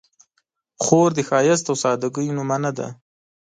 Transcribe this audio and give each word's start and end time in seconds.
خور 0.83 1.09
د 1.15 1.19
ښایست 1.27 1.65
او 1.69 1.75
سادګۍ 1.83 2.27
نمونه 2.37 2.71
ده. 2.77 2.87